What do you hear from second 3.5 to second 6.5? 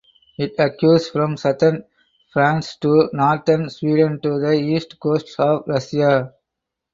Sweden to the east coast of Russia.